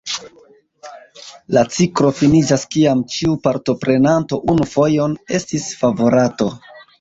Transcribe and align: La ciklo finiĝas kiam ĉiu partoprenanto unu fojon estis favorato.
La 1.57 1.63
ciklo 1.75 2.09
finiĝas 2.19 2.63
kiam 2.77 3.03
ĉiu 3.17 3.35
partoprenanto 3.49 4.41
unu 4.55 4.67
fojon 4.73 5.15
estis 5.41 5.69
favorato. 5.85 6.51